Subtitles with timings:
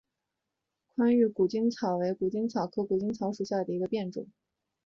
[0.95, 4.25] 宽玉谷精草为谷精草科谷精草属下的一个变种。